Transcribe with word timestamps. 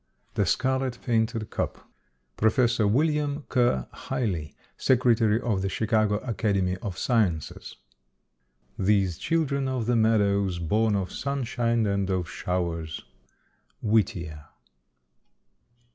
THE 0.33 0.47
SCARLET 0.47 0.97
PAINTED 1.03 1.51
CUP. 1.51 1.87
PROF. 2.35 2.79
WILLIAM 2.79 3.43
KERR 3.49 3.87
HIGLEY, 3.91 4.55
Secretary 4.75 5.39
of 5.39 5.61
The 5.61 5.69
Chicago 5.69 6.15
Academy 6.21 6.75
of 6.77 6.97
Sciences. 6.97 7.75
These 8.79 9.19
children 9.19 9.67
of 9.67 9.85
the 9.85 9.95
meadows, 9.95 10.57
born 10.57 10.95
Of 10.95 11.11
sunshine 11.11 11.85
and 11.85 12.09
of 12.09 12.27
showers. 12.27 13.05
_Whittier. 13.85 14.45